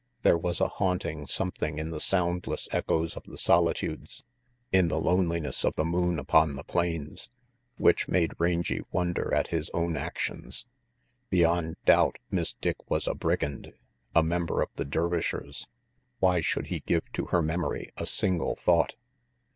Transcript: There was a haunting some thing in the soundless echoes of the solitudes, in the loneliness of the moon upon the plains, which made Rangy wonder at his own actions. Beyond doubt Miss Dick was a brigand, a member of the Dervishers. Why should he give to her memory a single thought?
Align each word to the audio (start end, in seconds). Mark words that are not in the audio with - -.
There 0.23 0.35
was 0.35 0.59
a 0.59 0.67
haunting 0.67 1.27
some 1.27 1.51
thing 1.51 1.77
in 1.77 1.91
the 1.91 1.99
soundless 1.99 2.67
echoes 2.71 3.15
of 3.15 3.21
the 3.27 3.37
solitudes, 3.37 4.23
in 4.71 4.87
the 4.87 4.99
loneliness 4.99 5.63
of 5.63 5.75
the 5.75 5.85
moon 5.85 6.17
upon 6.17 6.55
the 6.55 6.63
plains, 6.63 7.29
which 7.77 8.07
made 8.07 8.33
Rangy 8.39 8.81
wonder 8.91 9.31
at 9.31 9.49
his 9.49 9.69
own 9.75 9.95
actions. 9.95 10.65
Beyond 11.29 11.75
doubt 11.85 12.15
Miss 12.31 12.53
Dick 12.53 12.77
was 12.89 13.07
a 13.07 13.13
brigand, 13.13 13.73
a 14.15 14.23
member 14.23 14.63
of 14.63 14.69
the 14.75 14.85
Dervishers. 14.85 15.67
Why 16.17 16.39
should 16.41 16.65
he 16.69 16.79
give 16.79 17.03
to 17.13 17.25
her 17.27 17.43
memory 17.43 17.91
a 17.95 18.07
single 18.07 18.55
thought? 18.55 18.95